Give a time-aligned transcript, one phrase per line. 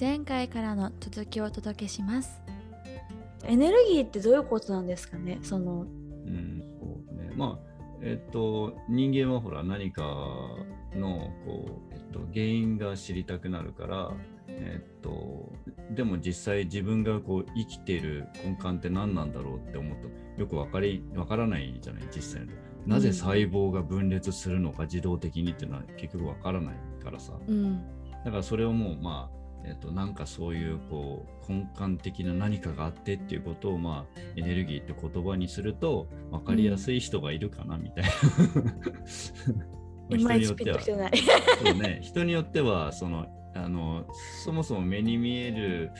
[0.00, 2.40] 前回からの続きをお届けします。
[3.44, 5.40] エネルギーってどういうことなんですかね？
[5.42, 5.84] そのう
[6.26, 7.30] ん、そうね。
[7.36, 10.02] まあ、えっと、人間はほら、何か
[10.94, 14.12] の、こう、えっと、原因が知りたくなるから、
[14.48, 15.52] えっと、
[15.90, 22.48] でも実際自分がこう生きている根幹って何なんだろうって思うとよくわかりわからないじゃない実際に
[22.86, 26.74] なぜ細胞が分裂するのか自動的にっていうのは結局わからない
[27.04, 27.34] からさ。
[27.46, 27.82] うん。
[28.24, 29.39] だからそれをもうまあ
[29.70, 38.04] えっとなんかそういうこう根幹的な何かがあってっていうことをまあエネルギーって言葉にすると分かりやすい人がいるかなみたい
[40.10, 40.16] な。
[40.16, 41.10] いまいち人によっては。
[41.62, 44.06] そうね、人によってはそのあの
[44.44, 45.92] そもそも目に見える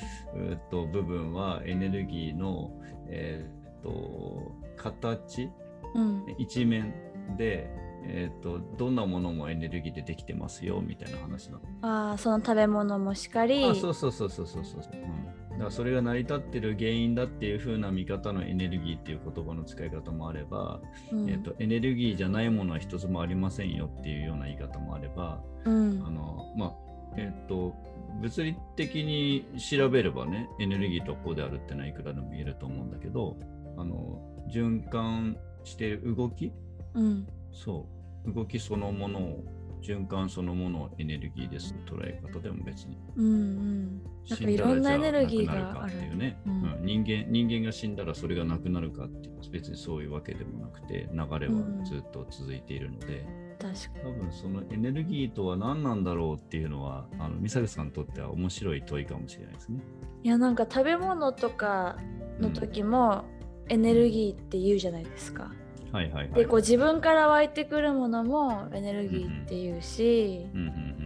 [0.71, 2.73] と部分はエネルギーの、
[3.09, 5.49] えー、と形
[5.95, 6.25] うん。
[6.39, 6.93] 一面
[7.37, 7.71] で、
[8.05, 11.61] えー、とどんなものもエネルギーでできてますよみたいな話なの。
[11.83, 13.65] ああその食べ物もしかり。
[13.65, 15.51] あそうそうそうそうそうそう、うん。
[15.51, 20.81] だからそれが成り立ってる原因だっていう風な見方のエネルギーっていう言葉の使い方もあれば、
[21.13, 21.31] うん。
[21.31, 26.03] えー、とエネルギーじゃないものは一つもありませんよっていうような言い方もあれば、うん。
[26.07, 27.75] あのまあえっ、と
[28.21, 33.37] 物理的に調べればねエネルギーとはこうであるってのはいくらでも言えると思うんだけど
[33.77, 34.21] あの
[34.53, 36.53] 循環している動き
[36.95, 37.87] うんそ
[38.27, 38.33] う。
[38.33, 39.45] 動きそのものを
[39.83, 41.75] 循環そのものをエネルギーです。
[41.87, 42.99] 捉え方でも別に。
[43.17, 44.03] うんうん。
[44.03, 46.53] なん死かいろんなエネルギーがあるっていうね、うん。
[46.53, 46.85] うん。
[46.85, 49.31] 人間人間が死んだらそれがなくなるかっていう。
[49.51, 53.27] 別にそういうわけでもなくて流れはずっと続いているので、
[53.59, 59.81] 確か多分そのエネルギーとは何なんだろうっていうのはあの美咲さんにとっては面白い問いかもしれないですね。
[60.23, 61.97] いやなんか食べ物とか
[62.39, 63.25] の時も
[63.69, 65.51] エネルギーって言うじゃないですか。
[65.93, 66.31] はいはいはい。
[66.33, 71.01] でこう自分から湧いてくるものもエネルギーっていうし、うんうんうん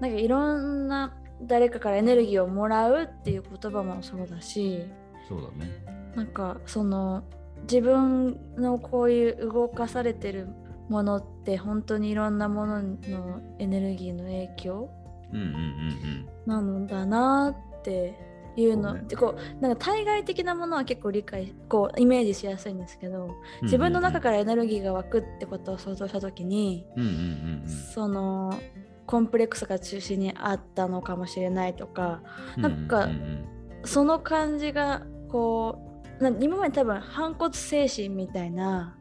[0.00, 4.84] なんかいろんな誰かからエネルギーをもらうっていう言葉もそうだし
[5.30, 5.70] うん、そうだね。
[6.16, 7.22] なんかその
[7.62, 10.48] 自分のこういう動かされてる
[10.88, 14.90] ものって本当にいろんなもののエネルギーの影響
[15.32, 23.32] うんうんうんなのだなっていうのねでこうなんか対外的なものは結構理解こうイメージしやすいんですけどうん。
[23.62, 26.86] 自分の中からエネルギーが湧くってことを想像した時に、
[27.94, 28.58] その
[29.06, 32.22] コンプレックスが中心にあったのかもしれないとか
[32.56, 32.62] うん。
[32.62, 33.08] なんか
[33.84, 35.78] その感じがこ
[36.20, 38.96] うな今まで多分反骨精神みたいな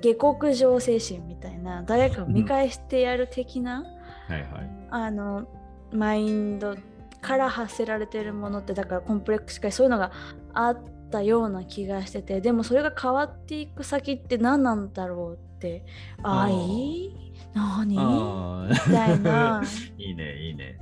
[0.00, 3.84] 下克上精神みたいな誰かを見返してやる的な
[4.28, 4.70] はいはい。
[4.90, 5.46] あの
[5.92, 6.74] マインド
[7.22, 10.12] から発せられてるものってだからコンプレックスしかりそういうのが
[10.52, 15.84] あったような気がしててでもそれが変わっていく先って何なんだろうって
[16.22, 17.96] あー愛何？
[17.98, 19.62] あみたいな
[19.98, 20.78] いいね、いいね。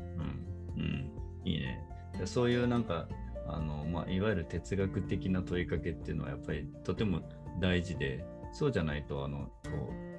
[0.77, 0.83] うん。
[0.83, 1.11] うん。
[1.45, 1.83] いいね。
[2.19, 3.09] でそういうなんか、
[3.49, 7.21] あの、まあ、いわゆる哲学的な問いかけっていうのはやっぱりとても
[7.61, 9.71] 大事で、そうじゃないと、あの、こ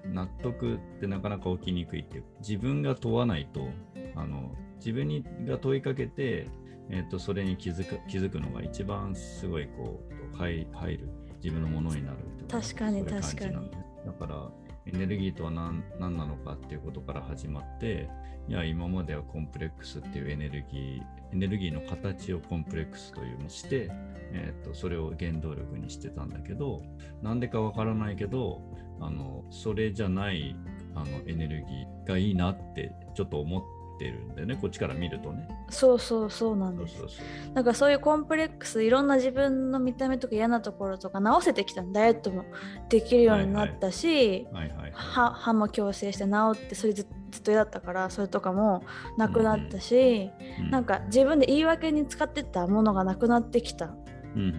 [0.05, 3.67] う、納得ってなかなか起きにくいっていう、自分が問わないと、
[4.15, 6.47] あの、自分にが問いかけて、
[6.89, 10.01] えっ、と、それに気づく、気づくのが一番すごい、こ
[10.33, 11.09] う、入入る、
[11.41, 12.17] 自分のものになる
[12.49, 14.51] 確かに確かになんでだから、
[14.87, 18.09] エネルギーとは何何なのかっていうことから始まって、
[18.49, 21.01] いや、今まではコンプレックスっていうエネルギー、
[21.33, 23.89] エネルギーの形をコンプレックスというのにして、
[24.33, 26.81] えー、とそれを原動力にしてたんだけど、
[27.21, 28.61] なんでかわからないけど、
[28.99, 30.55] あのそれじゃない
[30.95, 35.47] あのエネルギーがいいなってちょっと思ってるんだよね、こっちから見るとね。
[35.69, 36.97] そうそうそうなんです。
[36.97, 37.53] そうそうそう。
[37.53, 42.45] なんかそういうコンプレックスいろんな自分の見た目とか嫌なところとか直せてきたダイエットも
[42.89, 44.47] できるようになったし。
[44.93, 48.83] 歯歯も矯正して治ってそれずずっと嫌だったからそれとかも
[49.17, 50.29] なくなったし、
[50.59, 53.95] うんなんか自分で言い訳に使ってたものがなくなってきた。
[54.35, 54.57] うんうんうんう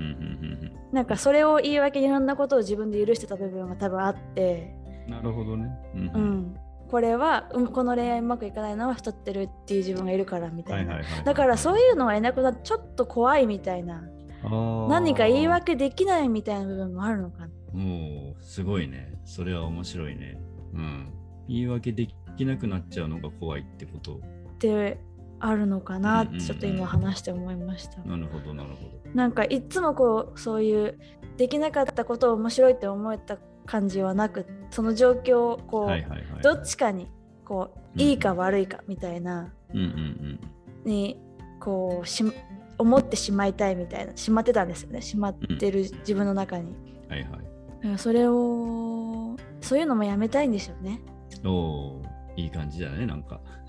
[0.68, 4.74] んなんかそれを言い訳にいろんなことを自分で許してた部分が多分あって、
[5.06, 5.70] うんなるほどね。
[5.94, 6.56] うんううんん、
[6.92, 14.02] これは、うん、この恋愛うまくいかないのは太ってるっていう自分がいるからみたいな、だからそういうのがいなくなってちょっと怖いみたいな
[14.90, 19.14] 何か言い訳できないみたいな部分もあるのかなもうすごいね。
[19.24, 20.38] それは面白いね。
[20.74, 21.12] うん。
[21.48, 24.16] 言い訳できなくなっちゃうのが怖いってこと。
[24.16, 24.18] っ
[24.58, 25.00] て
[25.40, 28.02] あるのかなってちょっと今話して思いました。
[28.02, 29.10] なるほど、なるほど。
[29.14, 30.98] なんかいつもこうそういう
[31.38, 36.42] できなかったことを面白いって思えた感じはなくその状況をこう。
[36.42, 37.08] どっちかに
[37.44, 39.52] こううんいいか悪いかみたいな
[40.84, 41.20] に
[41.60, 42.24] こうし
[42.78, 47.10] 思ってしまいたいみたいなしまってたんですよねしまってる自分の中に、うん。
[47.10, 47.30] はいはい。
[47.30, 47.42] だか
[47.82, 51.00] らそれをそういうのもやめたいんでしょうね
[51.44, 52.02] おお
[52.36, 53.40] いい感じだね、なんか。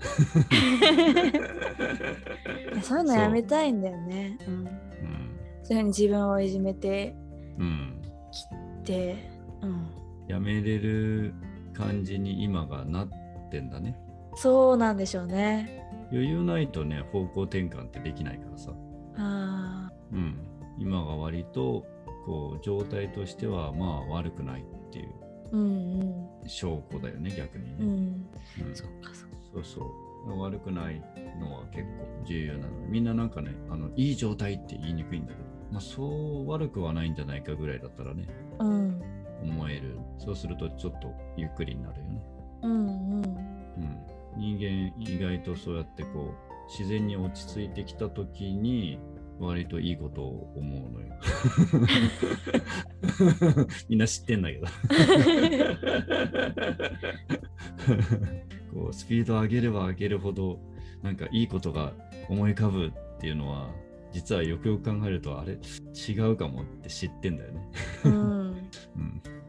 [2.82, 4.38] そういうのやめたいんだよね。
[4.46, 4.68] うん、うん。
[5.62, 7.14] そういうふうに自分をいじめて
[7.58, 8.00] うん。
[8.84, 9.33] で、うん、
[10.28, 11.34] やめれる
[11.74, 13.08] 感じに今がなっ
[13.50, 13.96] てんだね。
[14.36, 15.84] そうなんでしょうね。
[16.10, 18.72] 余裕ないとね、方向転換ってできないからさ。
[19.16, 20.36] あうん。
[20.78, 21.84] 今が割と、
[22.26, 25.08] こう、状態としては、まあ悪くないっていう
[26.46, 27.76] 証拠だよね、逆にね。
[27.80, 27.96] うんうん。
[28.68, 29.36] うんそっかそっか。
[29.54, 30.40] そうそう。
[30.40, 31.02] 悪くない
[31.38, 38.26] のは結構重要なので、みんななんかね、あのいい状態って言いにくいんだけど、まあそう悪くはないんじゃないかぐらいだったらね、
[38.58, 39.02] うん
[39.42, 39.98] 思える。
[40.18, 42.22] そうするとちょっとゆっくりになるよね。
[42.62, 43.26] うんうんうん。
[44.36, 48.98] 人間意外とそうやってこう、自然に落ち着いてきた時に、
[49.40, 51.08] 割といいことを思うのよ。
[53.88, 54.66] みんな知ってんだけど。
[58.72, 60.58] こうスピード上げれば上げるほど
[61.02, 61.92] なんかいいことが
[62.28, 62.90] 思い浮かぶっ
[63.20, 63.70] ていうのは
[64.12, 65.52] 実はよくよく考えるとあれ？
[65.52, 67.70] 違うかもって知ってんだよね。
[68.04, 68.43] うん。
[68.96, 68.98] う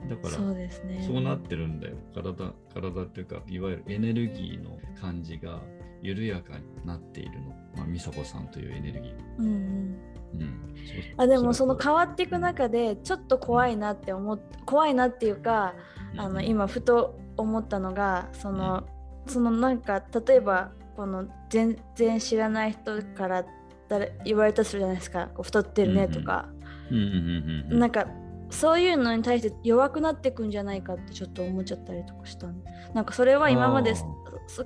[0.05, 1.03] ん、だからそうですね。
[1.05, 1.95] そうなってるんだよ。
[2.13, 5.61] 体、体っていうか、いわゆるエネルギーの感じが
[6.01, 7.49] 緩やかになっているの。
[7.75, 9.13] まあ、美佐子さんというエネルギー。
[9.39, 10.15] うんうん。
[10.35, 10.75] うん。
[11.17, 15.73] あでもその変わわっていく中でちょっと怖いなって思っ怖いなっていうか
[16.17, 18.85] あの今ふと思ったのがその
[19.27, 23.45] そのなんか例えばこの全然知らない人から
[23.89, 26.49] 誰言われたとするじゃないですかこう太ってるねとか、
[26.91, 27.79] うんうんうんうん。
[27.79, 28.07] なんか
[28.49, 32.61] そういうのに対して弱くなっていくんじゃないかってちょっと思っちゃったりとかしたん
[32.93, 33.93] なんかそれは今まで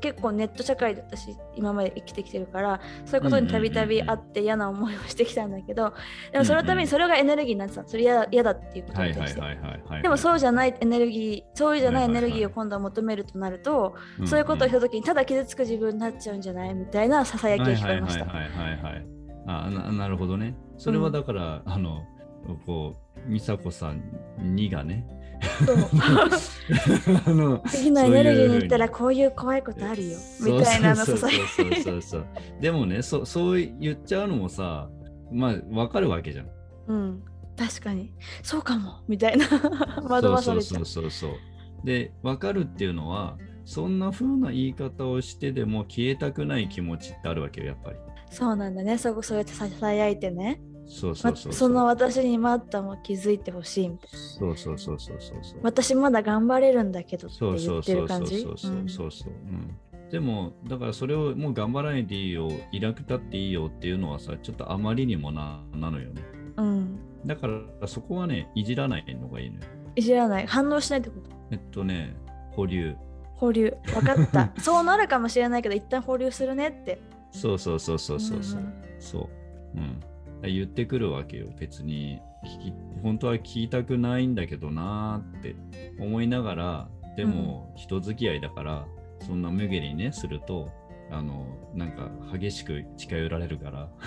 [0.02, 5.94] 結構ネット社会だったし今まで生きてきてるからそういうことにたびたびあって嫌な思いをしてきたんだけど
[6.31, 9.42] でもそのためにそれがエネルギーになってたのそれ嫌だ嫌だっていうことに対して。
[10.02, 18.26] でもそうじゃないエネルギーそうじゃないエネルギーを今度は求めるとなると、うんそういうことをした時にただ傷つく自分になっちゃうんじゃないみたいなささやきが聞こえました。
[18.26, 19.06] はいはいはいはいはいはい。
[19.48, 20.56] あななるほどね。
[20.78, 22.04] それはだから、あの、
[22.65, 22.95] こ
[23.27, 24.01] う、美佐子さん
[24.56, 25.06] にがね、
[27.25, 30.18] あの次のエネルギーに行ったらこういう怖いことあるよ。
[30.41, 31.18] みたいなのそう。
[31.18, 31.33] ささ
[31.63, 32.25] やそうそう。
[32.59, 34.89] でもねそ、そう言っちゃうのもさ、
[35.31, 36.47] まあ、わかるわけじゃん。
[36.88, 37.24] うん、
[37.57, 38.13] 確かに。
[38.44, 39.00] そうかも。
[39.07, 39.45] みたいな。
[40.03, 41.85] 惑わされちゃそううそうそうそう。
[41.85, 47.97] で、わかるっていうのは、そんな風な言い方をしてでも消えたくない気持ちってあるわけよ、やっぱり。
[48.31, 48.97] そうなんだね。
[48.97, 50.59] そこそうやってささやいてね
[50.89, 54.18] そうそうそうまその私にもあったも気づいてほしいみたいな。
[54.18, 55.38] そうそうそうそうそう。
[55.44, 55.59] そう。
[55.62, 62.50] 私まだ頑張れるんだけどってそうそ言ってうそうそる感じうそうそうそうそう、うん、でもだからそれをもう頑張らないでいいよ
[62.81, 66.24] 楽たっていいよっていうのはさちょっとあまりにもななのよね
[66.57, 69.62] うん、うん、だからそこはねいじらないのがいいのよ
[69.95, 72.15] いじらない反応しないってことえっとね
[72.51, 72.95] 保留
[73.35, 77.00] 保留分かったそうなるかもしれないけど一旦保留するねって
[77.31, 78.63] そうそうそうそうそうそう、
[79.00, 79.30] そう
[79.75, 80.00] うん
[80.47, 81.47] 言ってくるわけよ。
[81.59, 82.19] 別に。
[82.45, 85.56] 聞き本当は聞きたくないんだけどなーって。
[86.00, 88.88] 思いながらでも人付き合いだから、
[89.25, 90.71] そんな無下にねすると
[91.12, 93.89] あのなんか激しく近寄られるから、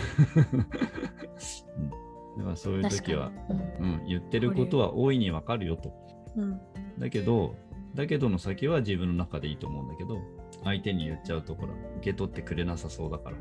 [1.77, 3.57] うん、だからそういう時は、に。
[3.81, 5.93] うん、言ってることは大いにわかるよと。
[6.37, 6.43] うん。
[6.45, 6.61] うん
[6.99, 7.57] だけど
[7.95, 10.19] だけどの先は自分の中でいいと思うんだけど
[10.65, 13.37] 相手に言っちゃうところ受け取ってくれなさそうだから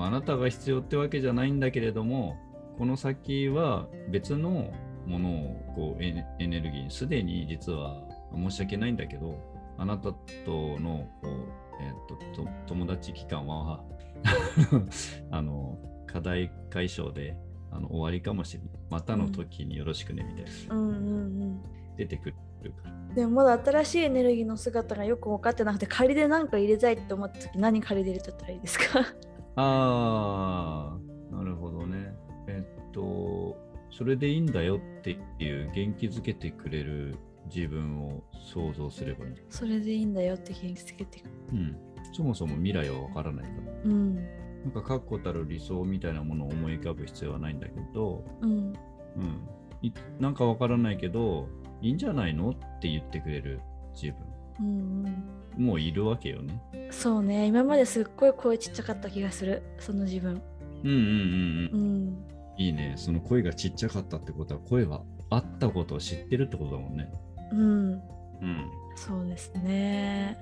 [0.00, 2.36] もあなたが必要ってわけじゃないんだけれども、
[2.78, 4.72] この先は別の
[5.06, 8.02] ものをこうエネルギーにすでに実は
[8.34, 9.38] 申し訳ないんだけど、
[9.78, 13.82] あなたとのこう、えーとと友達期間は
[15.30, 17.36] あの課題解消で
[17.70, 18.70] あの終わりかもしれない。
[18.90, 20.96] またの時によろしくねみたいな、うんうんう
[21.46, 21.60] ん
[21.96, 22.30] 出てく
[22.62, 23.14] るから。
[23.14, 29.00] でもまだ新しいエネルギーの姿がよく分かってなくて仮で何か入れたいって思った時何仮で入れちゃったらいいですか？
[29.62, 30.98] あ
[31.32, 32.14] あ、なるほどね。
[32.48, 33.56] えっと、
[33.90, 37.16] それでいいんだよっていう元気づけてくれる
[37.54, 39.34] 自分を想像すればいい。
[39.50, 41.76] それでいいんだよって元気つけていくうん。
[42.12, 43.72] そもそも未来はわからないから。
[43.84, 44.14] うん
[44.62, 48.74] なんか確固たる理想みたいなものを思い浮かぶ必要はないんだけど、うんうん。
[49.80, 51.48] いなんかわからないけど、
[51.80, 52.50] いいんじゃないの？
[52.50, 53.60] って言ってくれる
[53.94, 54.14] 自
[54.60, 55.14] うん分
[55.56, 56.60] もういるわけよね。
[56.74, 60.42] うんそうね今まですっごい声ちっちゃかった気がするその自分
[60.82, 61.00] うんうんうん
[61.72, 62.08] ううん。
[62.08, 62.24] ん
[62.58, 62.94] いいね。
[62.96, 67.10] その声がちっちゃかったってことは、声はあったことを知ってるってことだもんね。
[67.52, 68.00] うんうん。
[68.96, 70.36] そうですね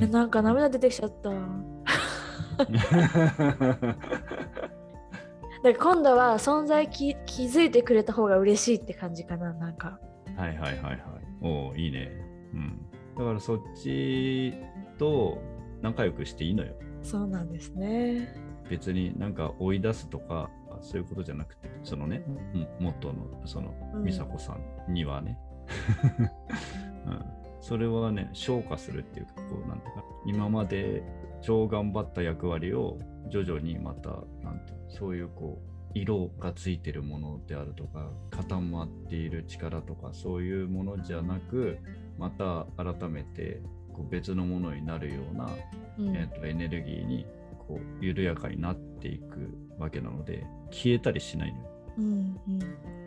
[0.00, 1.46] えなんか涙出てきちゃっただか
[5.62, 9.98] ら今度は存在き気づいてくれた方が嬉しいって感じかななんか
[10.36, 10.98] はいはいはいはい。
[11.42, 12.10] おおいいね。
[12.54, 12.80] うん。
[13.18, 14.54] だからそっち
[14.98, 15.38] と
[15.82, 16.74] 仲良くしていいのよ。
[17.02, 18.34] そうなんですね。
[18.68, 20.50] 別になんか追い出すとか
[20.80, 22.22] そういうことじゃなくてそのね
[22.54, 24.56] うん元のそのうん美佐子さ
[24.88, 25.38] んにはね、
[27.06, 27.24] うん、
[27.60, 31.02] それはね昇華するっていうかこうなんていうか今まで
[31.42, 32.98] 超頑張った役割を
[33.28, 34.10] 徐々にまた
[34.42, 41.78] なんてそういうこう色がついてるものであるとか固まっている力とかそういうものじゃなく
[42.20, 43.62] また改めて
[43.94, 45.48] こう別のものになるような
[45.98, 46.16] うん。
[46.16, 47.26] えー、とエネルギーに
[47.66, 51.64] こう緩やかになっていくわけなので消えたりしないのよ。
[51.98, 52.58] うんうん。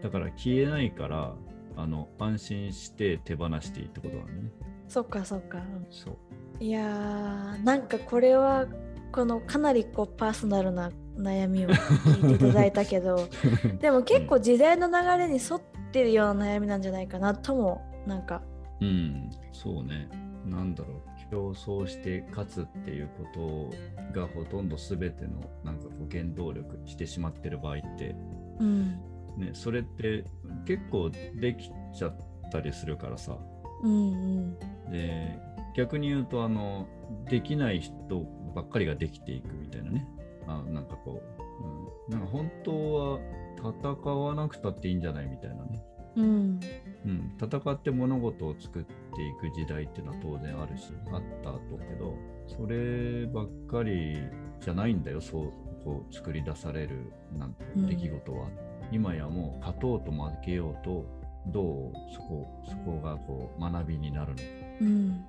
[0.01, 1.35] だから消えないから
[1.75, 4.51] あの安心して手放していいってことなのね。
[4.87, 5.59] そっかそっか。
[5.89, 6.17] そう。
[6.59, 8.65] いやーなんかこれは
[9.11, 13.27] このかなりこうパーソナルな悩みを 聞いていただいたけど
[13.79, 18.41] でも結構時代の流れに沿ってるような悩みなんじゃないかなともなんか
[18.83, 20.09] うんそうね。
[20.45, 21.01] なんだろう。
[21.31, 23.71] 競争して勝つっていうこ
[24.13, 28.15] とがほとんど全てのなんかこう原動力してしまってる場合って
[28.59, 28.87] うん。
[29.37, 30.25] ねそれって
[30.65, 32.15] 結構できちゃっ
[32.51, 33.37] たりするからさ。
[33.83, 34.91] うんうん。
[34.91, 35.39] で
[35.75, 36.87] 逆に言うとあの
[37.29, 37.93] できない人
[38.53, 40.07] ばっかりができていくみたいなね。
[40.45, 43.19] あなんかこう、うん、なんか本当は
[43.57, 45.83] 戦わなくたっていいんじゃないみたいなね、
[46.17, 46.59] うん
[47.05, 48.89] うん、戦って物事を作って
[49.27, 52.15] いく時代っていうのは当然あるしあったとけど
[52.47, 54.17] そればっかり
[54.61, 55.51] じゃないんだよそう
[55.83, 57.87] こう作り出されるなんてうん。
[57.87, 58.47] 出来事は、
[58.91, 61.05] 今やもう勝とうと負けようと
[61.47, 64.43] どうそこそこがこう学びになるのか。
[64.81, 64.87] うん。
[64.87, 65.25] うん。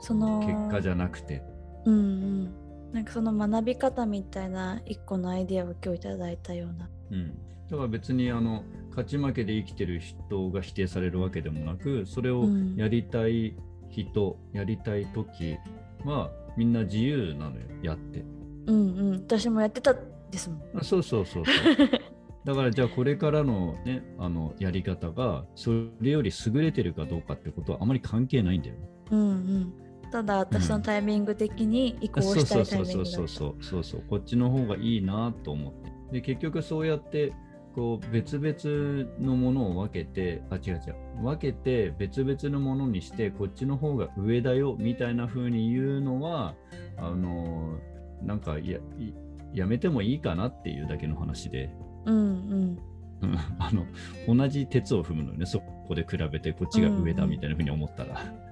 [0.00, 1.42] その結果じゃなくて、
[1.84, 2.54] うんうん。
[2.92, 6.88] なんかその学び方みたいな一個のアイディアを今日いただいたような。
[7.10, 7.38] うん、
[7.70, 12.76] だから別にあの勝ち負けで生きてる人が否定されるわけでもなくそれをうん。
[12.76, 13.54] やりたい
[13.88, 15.56] 人、やりたい時
[16.04, 18.24] はみんな自由なのよやって。
[18.66, 19.12] うんうん。
[19.12, 20.62] 私もやってたですもん。
[20.78, 21.54] あそうそうそうそう。
[22.44, 25.70] だからじゃあこれからのねあのやり方がそ
[26.00, 28.80] れより優れてるかどうかってことはあまり関係ないんだよね。
[29.10, 29.72] うんうん。
[30.10, 33.16] ただ私のタイミング的に移行そうしたそうそういタイミングだった。
[33.16, 34.02] そうそうそうそうそう。
[34.08, 35.90] こっちの方がいいなと思って。
[36.12, 37.32] で結局そうやって
[37.74, 40.96] こう別々のものを分けてあ違う違う。
[41.22, 46.54] 分けて別々のものにしてこっちの方が上だよみたいな風に言うのは
[46.96, 47.78] あの
[48.22, 49.14] なんかやい
[49.52, 51.70] やめてもいいかなっていうだけの話で、
[52.06, 52.78] うんうん。
[53.22, 53.38] うん。
[53.58, 53.86] あの
[54.26, 55.46] 同じ鉄を踏むのよね。
[55.46, 58.49] そこで比べてこっちが上だみたいな風に思ったら、うん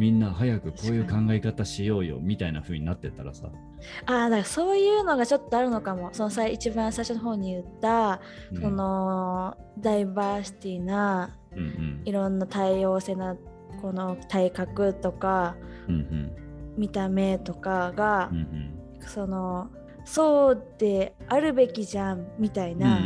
[0.00, 3.50] みんな早くこういう考え方しようよみたいな風になってたらさ、
[4.06, 6.08] ああだからそういうのがちょっとあるのかも。
[6.12, 8.62] そのさ一番最初の方に言った、うん。
[8.62, 12.02] そのダイバーシティなうんうん。
[12.06, 13.36] いろんな多様性な
[13.82, 16.32] この体格とかうんうん。
[16.78, 18.74] 見た目とかがうんう、ん。
[19.00, 19.68] その
[20.06, 23.00] そうであるべきじゃんみたいな、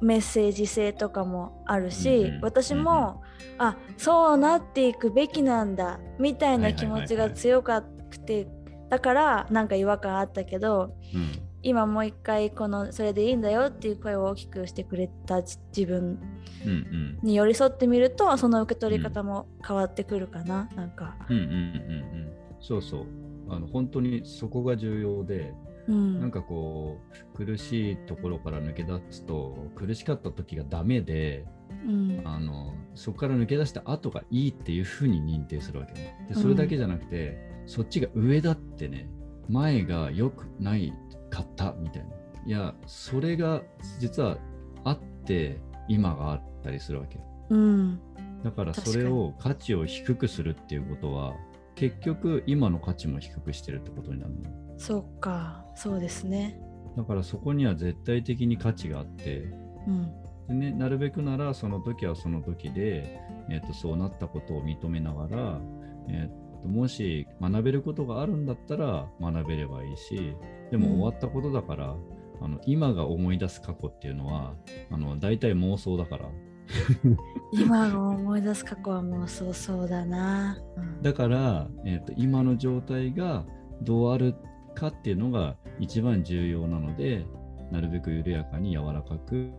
[0.00, 2.40] メッセージ性とかもあるし、うんうん。
[2.42, 3.22] 私も、
[3.58, 8.48] あそうなっていくべきなんだみたいな気持ちが強かくて
[8.88, 11.42] だからなんか違和感あったけどうん。
[11.64, 16.18] 今もう一回このそれでいいんだよっていう声を大きくしてくれたじ自分
[16.66, 17.18] うんうん。
[17.22, 21.16] に寄り添ってみるとその受け取り方も変わってくるかな、なんか。
[21.28, 22.32] うんうんうんうん。
[22.60, 23.06] そうそう。
[23.48, 25.54] あの本当にそこが重要で
[25.88, 27.00] うん、なんかこ
[27.34, 31.44] う苦しいところから抜け出すと苦しかった時がダメで
[31.86, 32.22] うん。
[32.24, 36.26] あのそこから抜け出した後がいいっていうふうに認定するわけね。
[36.28, 39.08] でそれだけじゃなくて、そっちが上だってね
[39.48, 40.92] 前が良くない
[41.30, 42.08] かったみたいな。
[42.44, 43.62] いやそれが
[43.98, 44.36] 実は
[44.84, 47.18] あって今があったりするわけ。
[47.50, 48.00] うん。
[48.44, 51.34] だからそれを価値を低くするっていうことは
[51.74, 54.50] 結局今の価値も低くしてるってことになるの。
[54.50, 56.60] よそうかそうですね。
[56.96, 59.44] だからそこには絶対的に価値があって。
[59.86, 60.12] うん。
[60.48, 65.60] で、ね、なるべくならその時はその時で、えー、とそうなったことを認めながら、
[66.08, 70.34] えー、ともし学べることがあるんだったら学べればいいし
[70.72, 70.92] でもうん。
[70.94, 71.96] 終わったことだから、
[72.40, 74.56] あの今が思い出す過去っていうのは
[74.90, 76.28] あの大体妄想だから。
[77.52, 80.58] 今を思い出す過去はもうそうそうだな。
[80.76, 81.02] うん。
[81.02, 83.44] だから、えー、と今の状態が
[83.82, 84.34] どうある
[84.74, 87.24] かっていうのが一番重要なので
[87.70, 89.50] なるべく緩やかに柔らかく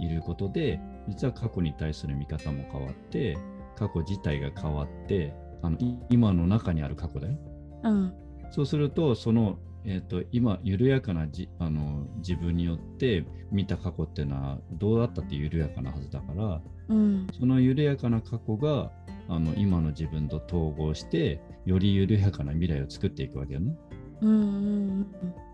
[0.00, 3.36] いることで実は過去に対する見方も変わって
[3.76, 7.36] 過去自体が変わってあのい今の中にある過去だよ。
[7.84, 8.14] うん。
[8.50, 17.26] そうするとその、えー、と今緩やかなじあの自分によって見た過去っていうのはどうだったって緩やかなはずだからうん。
[17.38, 18.90] その緩やかな過去が
[19.28, 23.76] あの今の自分と統合してより緩やかな未来を作っていくわけよね。
[24.20, 25.06] うんうん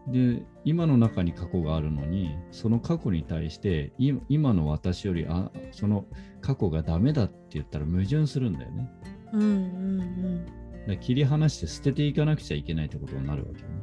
[0.07, 6.05] で今の中に過去があるのにその過去に対してい今の私よりあその
[6.43, 8.91] 過去がダメだって言ったら矛盾するんだよね。
[9.33, 10.53] うんうんだか
[10.89, 13.75] ら切り離して捨てていかなくちゃいけないってことになるわけよね。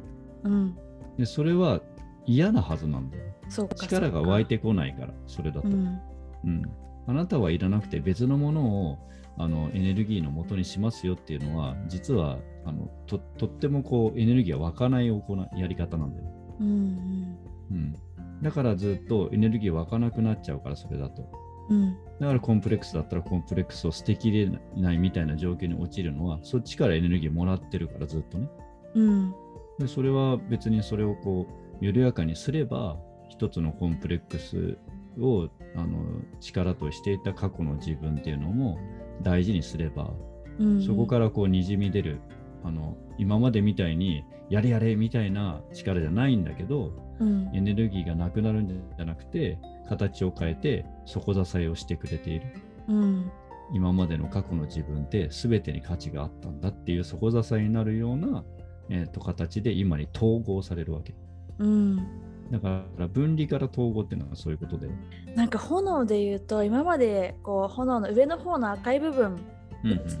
[0.44, 0.78] うんうん
[1.18, 1.82] でそれは
[2.24, 3.24] 嫌なはずなんだよ。
[3.48, 5.68] そうか力が湧いてこないからそれだと。
[5.68, 6.00] うん
[6.44, 6.62] うん、
[7.06, 8.98] あなたはいらなくて別のものを
[9.38, 15.22] あのエネルギーの元にしますよっていうのは実はあのととってもこうエネルギーが湧かない行
[15.56, 16.26] いやり方なんだよ、
[16.60, 17.36] うん
[17.70, 17.96] うん。
[18.42, 21.28] だからずっとエネルギー湧かなくなっちゃうからそれだと。
[21.70, 28.48] うんだからコンプレックスだったらコンプレックスを捨てきれないみたいな状況に陥るのはそっちからエネルギーもらってるからずっとね。
[28.94, 29.34] うん
[29.78, 32.96] でそれは別にそれをこう緩やかにすれば
[33.28, 34.76] 一つのコンプレックス
[35.18, 36.04] をあの
[36.40, 38.78] 力としていた過去の自分っていうのも
[39.20, 40.10] 大事にすれば、
[40.58, 40.82] うん。
[40.82, 42.20] そこからこうにじみ出る
[42.64, 47.50] あの今までみたいにやれやれみたいな力じゃないんだけどうん。
[47.54, 52.46] エネルギーがなくなるんじゃなくて形を変えて底支えをしてくれている。
[52.88, 53.30] うん。
[53.74, 58.44] 今までの過去の自分って全てに価値があったんだっていう底支えになるような、
[58.90, 61.14] えーと形で今に統合されるわけ。
[61.58, 64.88] うんだから分離から統合っていうのはそういうことで。
[65.34, 69.38] なんか炎で言うと今までこう炎の上の方の赤い部分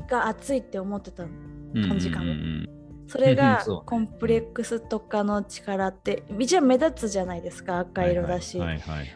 [0.08, 1.28] が熱いって思ってたの。
[1.88, 2.68] 感じかもうんうん。
[3.08, 8.58] それがコンプレックスとかの力って一応目立つじゃないですか赤色だし、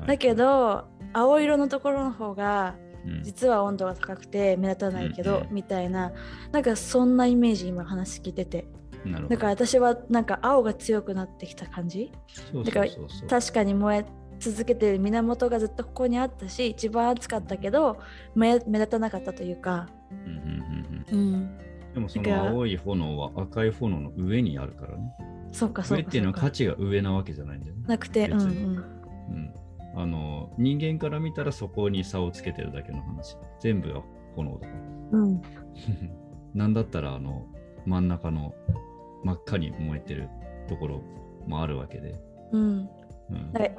[0.07, 3.23] だけど青色のところの方がうん。
[3.23, 6.13] 実は温度が高くて目立たないけど、みたいな
[6.53, 8.67] なんかそんなイメージ今話聞いてて
[9.29, 12.13] だから私はなんか青が強くなってきた感じ？
[12.65, 12.87] だから
[13.29, 14.05] 確かに燃え
[14.39, 17.99] 続けてる源がずっとここにあったし一番熱かったけど
[18.35, 25.15] 目目立たなかったというか、うんうんうんでもその青い炎は赤い炎の上にあるからね。
[25.51, 27.85] そうかそうか上っていうのは価値が上なわけじゃないんだよね。
[27.87, 29.55] なくて、うんうん、うん、
[29.97, 33.39] あの人間から見たらそこに差をつけてるだけの話。
[33.61, 34.03] 全部は
[34.35, 35.19] 炎だから。
[35.21, 35.43] うん、
[36.53, 37.47] なんだったらあの
[37.87, 38.55] 真ん中の
[39.27, 40.29] 真っ赤に燃えてる
[40.69, 41.03] ところ
[41.47, 42.15] もあるわけで。
[42.53, 42.89] うん、うん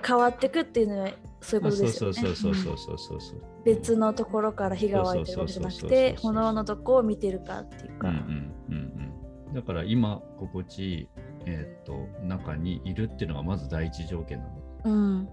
[0.05, 2.15] 変わってくっていうのはそういうことですよね。
[2.15, 3.41] そうそうそううんそうそうそうそう。
[3.63, 8.09] 別のところから火が湧いてるわけじゃなくて炎のとこを見てるかっていうか。
[8.09, 9.11] うんうんうん
[9.47, 9.53] うん。
[9.53, 11.09] だから今心地いい、
[11.45, 14.51] えーっと中にいるっていうのがまず第一条件なの。
[14.83, 15.27] うんうん、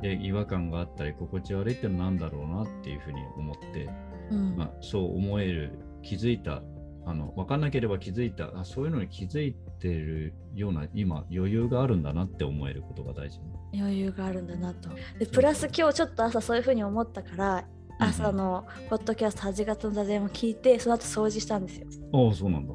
[0.00, 3.88] で違和感があったり心地悪いってのは何だろうなっていうふうに思って、
[4.32, 6.62] うんまあ、そう思える気づいた
[7.04, 13.40] あの分かんなければ気づいたあそういうのに気づいてるような今余裕があるんだなって思えることが大事、
[13.74, 14.90] 余裕があるんだなと。
[15.18, 17.64] でプラス今日ちょっと朝そういうふうに思ったから
[17.98, 21.86] 朝のポッドキャスト8月の座禅を聞いてその後掃除したんですよ。
[22.12, 22.74] ああそうなんだ。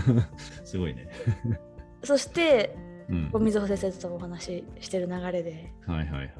[0.64, 1.08] すごいね、
[2.02, 2.76] そして
[3.08, 6.30] うん、水穂先生とお話ししてる流れではいはいはい。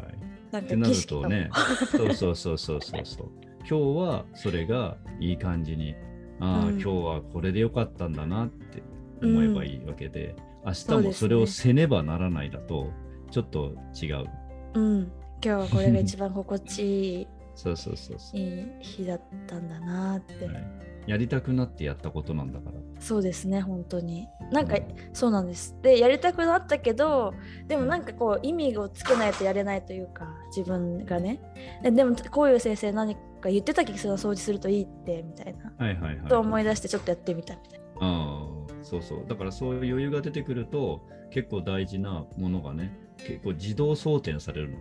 [0.50, 1.50] なんかってなる儀式がとね
[1.90, 3.30] そうそうそうそうそうそう。
[3.60, 5.94] 今日はそれがいい感じに
[6.40, 6.80] ああ、うん。
[6.80, 8.82] 今日はこれでよかったんだなって
[9.22, 12.90] 思えばいいわけで、明日もそれをせねばならないだと
[13.30, 14.26] ちょっと違う。
[14.74, 15.12] うん。
[15.44, 20.64] 今日はこれが一番心地いい そうそうそうそう、いい日だったんだなって、はい、
[21.06, 22.80] やりたくなってやったことなんだから。
[22.98, 24.26] そうですね本当に。
[24.50, 24.76] なんか
[25.12, 25.76] そうなんです。
[25.82, 27.34] でやりたくなったけど
[27.68, 31.40] でもなんかこう意味をつけないとやれないというか自分がね。
[31.82, 35.72] ででもこういう先生何か言ってた気がする掃除するといいってみたいな。
[35.78, 36.28] はいはいはい。
[36.28, 37.86] と思い出してちょっとやってみたみたいな。
[38.00, 39.24] ああそうそう。
[39.28, 44.74] だからそういう余裕が出てくると結構大事なものがね結構自動装填されるの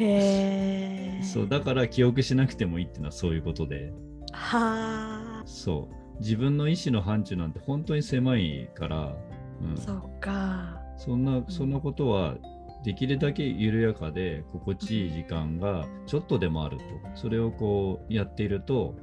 [0.00, 3.92] へえ そうだから記憶しなくてもいいっていうのはそういうことで。
[4.32, 5.94] はあそう。
[6.20, 9.16] 自分の意思の範疇なんて本当に狭いから、
[9.60, 10.80] うん、そうか。
[10.96, 12.36] そんなそんなことは
[12.86, 16.84] できるだけ緩やかで心地いい時間がちょっとでもあると。
[17.16, 18.94] それをこうやっていると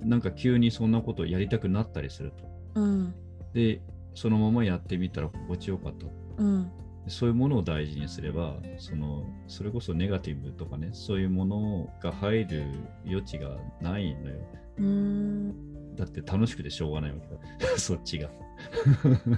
[0.00, 2.80] なんか急にそんなことをやりたくなったりすると。
[2.80, 3.14] うん。
[3.52, 3.82] で
[4.14, 6.06] そのままやってみたら心地よかった
[6.40, 6.70] うん。
[7.08, 12.64] そういうものを大事にすればそのそれこそネガティブとかねそういうものが入る
[13.04, 14.36] 余地がないのよ。
[14.78, 15.96] うーん。
[15.96, 17.16] だって楽しくてしょうがないわ
[17.58, 17.66] けだ。
[17.76, 18.30] そっちが。
[18.86, 19.30] 確か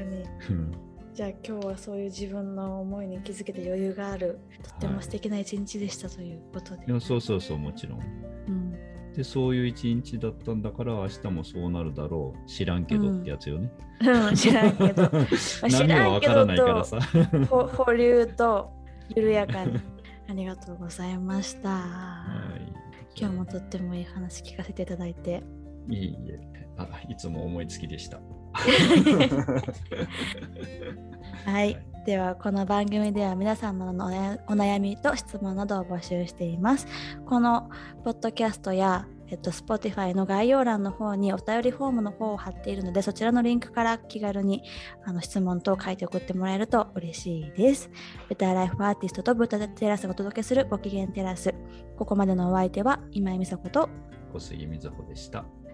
[0.00, 0.22] に。
[0.50, 6.90] うんじゃあ今日はそういう自分の思いに気づけて余裕があるとっても素敵な一日でしたということで、い。
[6.92, 8.00] やそうそうそうもちろん。
[8.48, 12.48] うん、でそういう一日だったんだから明日もそうなるだろう。
[12.48, 15.04] 知らんけどってやつよね、うん知らんけど。
[15.06, 16.98] あ知何らんけどもわからないからさ。
[17.48, 18.72] ほ 保留と
[19.14, 19.78] 緩やかに。
[20.26, 22.72] ありがとうございました、はい。
[23.14, 25.44] 今日もとってもいい話聞かせていただいて。
[25.88, 26.40] いいえ。
[26.76, 28.20] あいつも思いつきでした。
[31.44, 36.86] はい、ではこの番組では皆さんのお悩みと質問などを募集しています。
[37.26, 37.70] この
[38.04, 44.62] ポッドキャストやえっと、Spotify の概要欄の方にお便りフォームの方を貼っているので、そちらのリンクから気軽に
[45.04, 47.90] あの質問等を書いて送ってもらえると嬉しいです。
[48.28, 51.54] ベターライフアーティストとブタテラスがお届けするご機嫌テラス。
[51.96, 53.88] ここまでのお相手は今井美佐子と
[54.32, 55.44] 小杉みずほでした。